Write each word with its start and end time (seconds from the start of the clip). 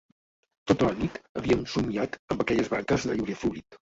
Tota 0.71 0.87
la 0.87 0.95
nit 1.01 1.19
havíem 1.41 1.61
somniat 1.75 2.17
amb 2.35 2.43
aquelles 2.45 2.73
branques 2.75 3.07
de 3.11 3.21
llorer 3.21 3.37
florit. 3.45 3.79